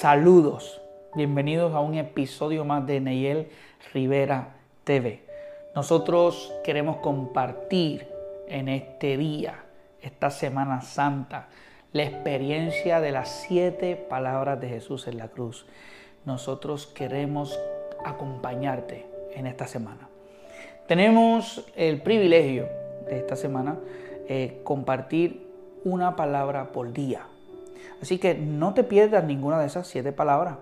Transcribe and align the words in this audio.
Saludos, 0.00 0.80
bienvenidos 1.16 1.74
a 1.74 1.80
un 1.80 1.96
episodio 1.96 2.64
más 2.64 2.86
de 2.86 3.00
Neyel 3.00 3.48
Rivera 3.92 4.54
TV. 4.84 5.24
Nosotros 5.74 6.54
queremos 6.62 6.98
compartir 6.98 8.06
en 8.46 8.68
este 8.68 9.16
día, 9.16 9.64
esta 10.00 10.30
Semana 10.30 10.82
Santa, 10.82 11.48
la 11.90 12.04
experiencia 12.04 13.00
de 13.00 13.10
las 13.10 13.28
siete 13.28 13.96
palabras 13.96 14.60
de 14.60 14.68
Jesús 14.68 15.08
en 15.08 15.18
la 15.18 15.26
cruz. 15.26 15.66
Nosotros 16.24 16.86
queremos 16.86 17.58
acompañarte 18.04 19.04
en 19.34 19.48
esta 19.48 19.66
semana. 19.66 20.08
Tenemos 20.86 21.66
el 21.74 22.02
privilegio 22.02 22.68
de 23.08 23.18
esta 23.18 23.34
semana 23.34 23.80
eh, 24.28 24.60
compartir 24.62 25.48
una 25.82 26.14
palabra 26.14 26.70
por 26.70 26.92
día 26.92 27.26
Así 28.00 28.18
que 28.18 28.34
no 28.34 28.74
te 28.74 28.84
pierdas 28.84 29.24
ninguna 29.24 29.58
de 29.60 29.66
esas 29.66 29.86
siete 29.86 30.12
palabras. 30.12 30.58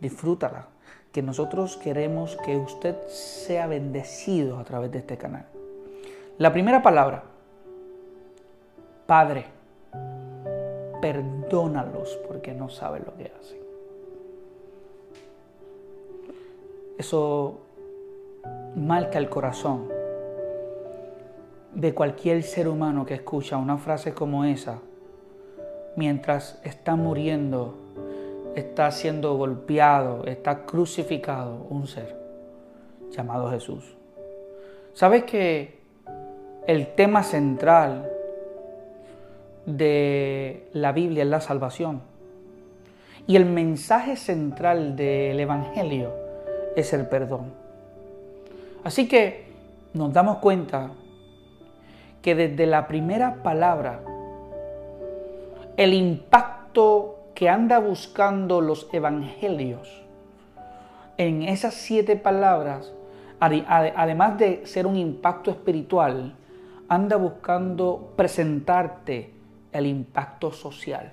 Disfrútala. 0.00 0.68
Que 1.12 1.22
nosotros 1.22 1.76
queremos 1.76 2.36
que 2.44 2.56
usted 2.56 2.96
sea 3.06 3.68
bendecido 3.68 4.58
a 4.58 4.64
través 4.64 4.90
de 4.90 4.98
este 4.98 5.16
canal. 5.16 5.46
La 6.38 6.52
primera 6.52 6.82
palabra, 6.82 7.22
Padre, 9.06 9.44
perdónalos 11.00 12.18
porque 12.26 12.52
no 12.52 12.68
saben 12.68 13.04
lo 13.06 13.14
que 13.16 13.30
hacen. 13.38 13.58
Eso 16.98 17.60
marca 18.74 19.18
el 19.18 19.28
corazón 19.28 19.88
de 21.74 21.94
cualquier 21.94 22.42
ser 22.42 22.68
humano 22.68 23.04
que 23.04 23.14
escucha 23.14 23.56
una 23.56 23.76
frase 23.76 24.14
como 24.14 24.44
esa 24.44 24.80
mientras 25.96 26.60
está 26.64 26.96
muriendo, 26.96 27.76
está 28.54 28.90
siendo 28.90 29.36
golpeado, 29.36 30.24
está 30.26 30.64
crucificado 30.64 31.66
un 31.70 31.86
ser 31.86 32.16
llamado 33.10 33.50
Jesús. 33.50 33.96
¿Sabes 34.92 35.24
que 35.24 35.78
el 36.66 36.94
tema 36.94 37.22
central 37.22 38.10
de 39.66 40.68
la 40.72 40.92
Biblia 40.92 41.24
es 41.24 41.28
la 41.28 41.40
salvación? 41.40 42.02
Y 43.26 43.36
el 43.36 43.46
mensaje 43.46 44.16
central 44.16 44.96
del 44.96 45.40
Evangelio 45.40 46.12
es 46.76 46.92
el 46.92 47.06
perdón. 47.06 47.52
Así 48.84 49.08
que 49.08 49.46
nos 49.94 50.12
damos 50.12 50.38
cuenta 50.38 50.90
que 52.20 52.34
desde 52.34 52.66
la 52.66 52.86
primera 52.86 53.42
palabra 53.42 54.00
el 55.76 55.92
impacto 55.92 57.18
que 57.34 57.48
anda 57.48 57.78
buscando 57.78 58.60
los 58.60 58.88
evangelios 58.92 60.04
en 61.16 61.42
esas 61.42 61.74
siete 61.74 62.16
palabras, 62.16 62.92
además 63.40 64.38
de 64.38 64.66
ser 64.66 64.86
un 64.86 64.96
impacto 64.96 65.50
espiritual, 65.50 66.34
anda 66.88 67.16
buscando 67.16 68.12
presentarte 68.16 69.32
el 69.72 69.86
impacto 69.86 70.52
social. 70.52 71.12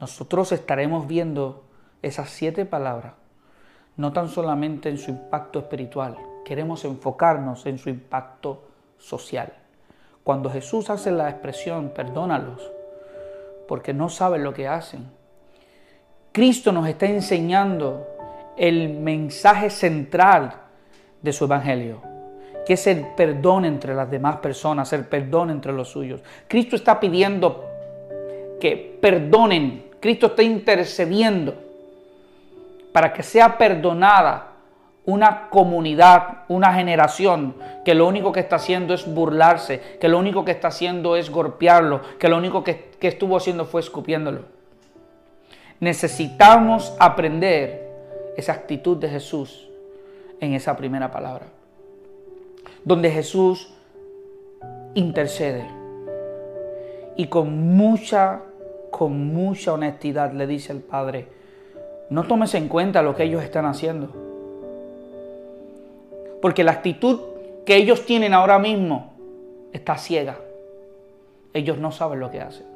Nosotros 0.00 0.52
estaremos 0.52 1.06
viendo 1.06 1.64
esas 2.02 2.30
siete 2.30 2.64
palabras, 2.64 3.14
no 3.96 4.12
tan 4.12 4.28
solamente 4.28 4.88
en 4.88 4.98
su 4.98 5.12
impacto 5.12 5.60
espiritual, 5.60 6.16
queremos 6.44 6.84
enfocarnos 6.84 7.66
en 7.66 7.78
su 7.78 7.88
impacto 7.88 8.64
social. 8.98 9.52
Cuando 10.24 10.50
Jesús 10.50 10.90
hace 10.90 11.10
la 11.10 11.30
expresión, 11.30 11.90
perdónalos, 11.94 12.70
porque 13.66 13.92
no 13.92 14.08
saben 14.08 14.44
lo 14.44 14.52
que 14.52 14.68
hacen. 14.68 15.10
Cristo 16.32 16.72
nos 16.72 16.88
está 16.88 17.06
enseñando 17.06 18.06
el 18.56 18.90
mensaje 18.90 19.70
central 19.70 20.54
de 21.22 21.32
su 21.32 21.44
evangelio, 21.44 22.02
que 22.66 22.74
es 22.74 22.86
el 22.86 23.06
perdón 23.16 23.64
entre 23.64 23.94
las 23.94 24.10
demás 24.10 24.38
personas, 24.38 24.92
el 24.92 25.04
perdón 25.04 25.50
entre 25.50 25.72
los 25.72 25.88
suyos. 25.88 26.22
Cristo 26.48 26.76
está 26.76 26.98
pidiendo 26.98 27.64
que 28.60 28.98
perdonen, 29.00 29.90
Cristo 30.00 30.26
está 30.26 30.42
intercediendo 30.42 31.54
para 32.92 33.12
que 33.12 33.22
sea 33.22 33.58
perdonada 33.58 34.53
una 35.06 35.50
comunidad, 35.50 36.44
una 36.48 36.72
generación 36.74 37.54
que 37.84 37.94
lo 37.94 38.06
único 38.06 38.32
que 38.32 38.40
está 38.40 38.56
haciendo 38.56 38.94
es 38.94 39.12
burlarse, 39.12 39.80
que 40.00 40.08
lo 40.08 40.18
único 40.18 40.44
que 40.44 40.52
está 40.52 40.68
haciendo 40.68 41.16
es 41.16 41.30
golpearlo, 41.30 42.00
que 42.18 42.28
lo 42.28 42.38
único 42.38 42.64
que, 42.64 42.94
estuvo 43.00 43.36
haciendo 43.36 43.66
fue 43.66 43.82
escupiéndolo. 43.82 44.46
Necesitamos 45.78 46.94
aprender 46.98 47.86
esa 48.38 48.52
actitud 48.52 48.96
de 48.96 49.10
Jesús 49.10 49.68
en 50.40 50.54
esa 50.54 50.74
primera 50.74 51.10
palabra, 51.10 51.44
donde 52.82 53.10
Jesús 53.10 53.74
intercede 54.94 55.66
y 57.16 57.26
con 57.26 57.76
mucha, 57.76 58.40
con 58.90 59.34
mucha 59.34 59.74
honestidad 59.74 60.32
le 60.32 60.46
dice 60.46 60.72
al 60.72 60.80
Padre, 60.80 61.28
no 62.08 62.22
tomes 62.22 62.54
en 62.54 62.68
cuenta 62.68 63.02
lo 63.02 63.14
que 63.14 63.24
ellos 63.24 63.42
están 63.42 63.66
haciendo 63.66 64.23
porque 66.44 66.62
la 66.62 66.72
actitud 66.72 67.20
que 67.64 67.74
ellos 67.74 68.04
tienen 68.04 68.34
ahora 68.34 68.58
mismo 68.58 69.14
está 69.72 69.96
ciega. 69.96 70.36
Ellos 71.54 71.78
no 71.78 71.90
saben 71.90 72.20
lo 72.20 72.30
que 72.30 72.42
hacen. 72.42 72.66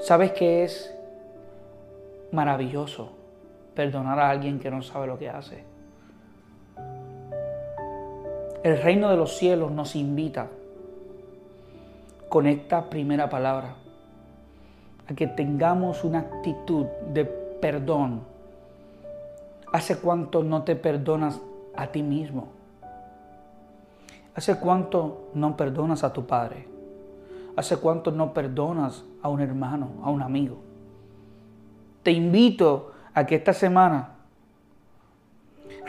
¿Sabes 0.00 0.32
qué 0.32 0.62
es 0.62 0.94
maravilloso 2.30 3.12
perdonar 3.74 4.20
a 4.20 4.28
alguien 4.28 4.60
que 4.60 4.70
no 4.70 4.82
sabe 4.82 5.06
lo 5.06 5.18
que 5.18 5.30
hace? 5.30 5.64
El 8.62 8.82
reino 8.82 9.08
de 9.08 9.16
los 9.16 9.34
cielos 9.38 9.72
nos 9.72 9.96
invita 9.96 10.48
con 12.28 12.46
esta 12.46 12.90
primera 12.90 13.30
palabra 13.30 13.76
a 15.08 15.14
que 15.14 15.26
tengamos 15.26 16.04
una 16.04 16.18
actitud 16.18 16.84
de 17.14 17.24
perdón. 17.24 18.20
¿Hace 19.72 19.96
cuánto 19.96 20.44
no 20.44 20.64
te 20.64 20.76
perdonas 20.76 21.40
a 21.76 21.86
ti 21.86 22.02
mismo. 22.02 22.48
¿Hace 24.34 24.58
cuánto 24.58 25.30
no 25.34 25.56
perdonas 25.56 26.04
a 26.04 26.12
tu 26.12 26.26
padre? 26.26 26.66
¿Hace 27.54 27.76
cuánto 27.76 28.10
no 28.10 28.32
perdonas 28.32 29.04
a 29.22 29.28
un 29.28 29.40
hermano, 29.40 29.88
a 30.02 30.10
un 30.10 30.22
amigo? 30.22 30.56
Te 32.02 32.10
invito 32.10 32.92
a 33.12 33.26
que 33.26 33.36
esta 33.36 33.52
semana 33.52 34.14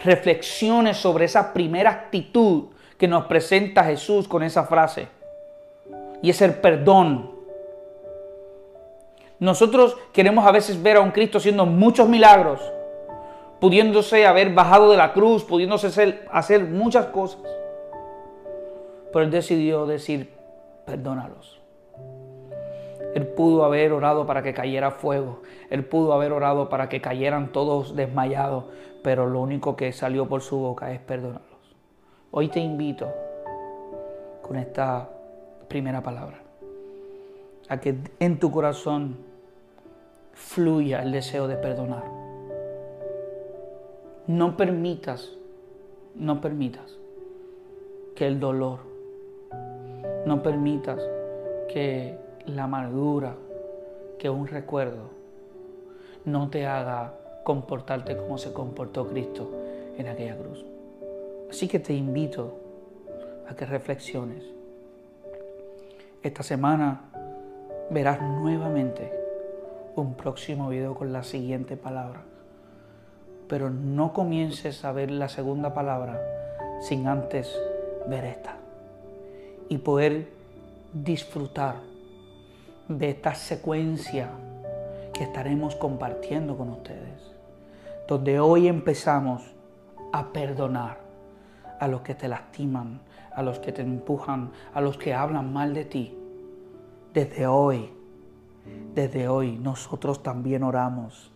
reflexiones 0.04 0.98
sobre 0.98 1.26
esa 1.26 1.54
primera 1.54 1.90
actitud 1.92 2.66
que 2.98 3.08
nos 3.08 3.26
presenta 3.26 3.84
Jesús 3.86 4.28
con 4.28 4.44
esa 4.44 4.66
frase. 4.66 5.08
Y 6.22 6.30
es 6.30 6.42
el 6.42 6.56
perdón. 6.56 7.32
Nosotros 9.40 9.98
queremos 10.12 10.46
a 10.46 10.52
veces 10.52 10.82
ver 10.82 10.98
a 10.98 11.02
un 11.02 11.12
Cristo 11.12 11.38
haciendo 11.38 11.66
muchos 11.66 12.08
milagros 12.08 12.62
pudiéndose 13.64 14.26
haber 14.26 14.54
bajado 14.54 14.92
de 14.92 14.98
la 14.98 15.14
cruz, 15.14 15.46
pudiéndose 15.46 15.88
hacer, 15.88 16.66
muchas 16.66 17.06
cosas. 17.06 17.40
Pero 19.14 19.24
él 19.24 19.32
decidió 19.32 19.86
decir, 19.86 20.34
perdónalos. 20.86 21.62
Él 23.16 23.26
pudo 23.26 23.64
haber 23.64 23.94
orado 23.94 24.26
para 24.26 24.44
que 24.44 24.54
cayera 24.54 24.92
fuego. 24.92 25.44
Él 25.70 25.86
pudo 25.86 26.12
haber 26.12 26.34
orado 26.34 26.68
para 26.68 26.90
que 26.90 27.00
cayeran 27.00 27.54
todos 27.54 27.96
desmayados. 27.96 28.66
Pero 29.02 29.28
lo 29.28 29.40
único 29.40 29.78
que 29.78 29.94
salió 29.94 30.28
por 30.28 30.42
su 30.42 30.58
boca 30.58 30.92
es 30.92 31.00
perdónalos. 31.00 31.78
Hoy 32.32 32.50
te 32.50 32.60
invito 32.60 33.14
con 34.42 34.58
esta 34.58 35.08
primera 35.70 36.04
palabra 36.04 36.42
a 37.70 37.80
que 37.80 37.96
en 38.20 38.40
tu 38.40 38.52
corazón 38.52 39.20
fluya 40.34 41.02
el 41.02 41.14
deseo 41.14 41.48
de 41.48 41.56
perdonar. 41.56 42.23
No 44.28 44.56
permitas, 44.56 45.34
no 46.16 46.40
permitas 46.40 46.98
que 48.16 48.26
el 48.26 48.40
dolor, 48.40 48.80
no 50.26 50.42
permitas 50.42 51.02
que 51.68 52.18
la 52.46 52.64
amargura, 52.64 53.36
que 54.18 54.30
un 54.30 54.48
recuerdo, 54.48 55.10
no 56.24 56.50
te 56.50 56.66
haga 56.66 57.16
comportarte 57.44 58.16
como 58.16 58.38
se 58.38 58.54
comportó 58.54 59.10
Cristo 59.10 59.50
en 59.98 60.08
aquella 60.08 60.38
cruz. 60.38 60.66
Así 61.50 61.68
que 61.68 61.80
te 61.80 61.94
invito 61.94 62.54
a 63.50 63.56
que 63.58 63.66
reflexiones. 63.66 64.46
Esta 66.22 66.44
semana 66.44 67.10
verás 67.90 68.22
nuevamente 68.22 69.12
un 69.98 70.14
próximo 70.14 70.70
video 70.70 70.96
con 70.96 71.12
la 71.12 71.24
siguiente 71.24 71.76
palabra 71.76 72.24
pero 73.48 73.70
no 73.70 74.14
comiences 74.14 74.86
a 74.86 74.92
ver 74.92 75.12
la 75.12 75.30
segunda 75.30 75.74
palabra 75.74 76.22
sin 76.82 77.08
antes 77.08 77.56
ver 78.08 78.26
esta 78.26 78.58
y 79.70 79.78
poder 79.78 80.30
disfrutar 80.94 81.76
de 82.88 83.10
esta 83.10 83.34
secuencia 83.36 84.30
que 85.14 85.24
estaremos 85.24 85.76
compartiendo 85.76 86.58
con 86.58 86.70
ustedes, 86.70 87.34
donde 88.08 88.40
hoy 88.40 88.68
empezamos 88.68 89.44
a 90.12 90.32
perdonar 90.32 90.98
a 91.80 91.88
los 91.88 92.02
que 92.02 92.16
te 92.16 92.28
lastiman, 92.28 93.02
a 93.36 93.42
los 93.42 93.60
que 93.60 93.72
te 93.72 93.82
empujan, 93.82 94.52
a 94.74 94.82
los 94.82 94.98
que 94.98 95.14
hablan 95.14 95.52
mal 95.52 95.74
de 95.74 95.86
ti. 95.86 96.18
Desde 97.14 97.48
hoy, 97.48 97.92
desde 98.94 99.28
hoy 99.28 99.58
nosotros 99.58 100.24
también 100.24 100.64
oramos 100.64 101.33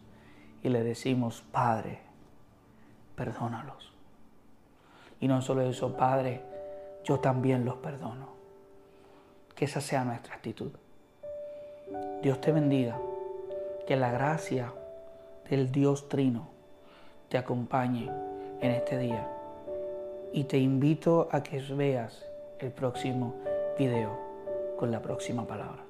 y 0.67 0.69
le 0.69 0.83
decimos, 0.83 1.45
Padre, 1.51 1.99
perdónalos. 3.15 3.93
Y 5.21 5.27
no 5.29 5.41
solo 5.41 5.61
eso, 5.61 5.95
Padre, 5.95 6.41
yo 7.05 7.21
también 7.21 7.63
los 7.63 7.77
perdono. 7.77 8.27
Que 9.55 9.63
esa 9.63 9.79
sea 9.79 10.03
nuestra 10.03 10.35
actitud. 10.35 10.71
Dios 12.21 12.41
te 12.41 12.51
bendiga. 12.51 12.99
Que 13.87 13.95
la 13.95 14.11
gracia 14.11 14.73
del 15.49 15.71
Dios 15.71 16.09
Trino 16.09 16.49
te 17.29 17.37
acompañe 17.37 18.11
en 18.59 18.71
este 18.71 18.97
día. 18.97 19.25
Y 20.33 20.43
te 20.43 20.57
invito 20.57 21.29
a 21.31 21.43
que 21.43 21.61
veas 21.61 22.25
el 22.59 22.71
próximo 22.71 23.35
video 23.79 24.19
con 24.77 24.91
la 24.91 25.01
próxima 25.01 25.47
palabra. 25.47 25.83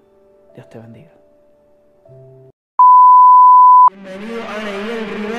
Dios 0.53 0.69
te 0.69 0.77
bendiga. 0.77 1.11
من 4.05 4.21
علي 4.49 4.99
الرماح 4.99 5.36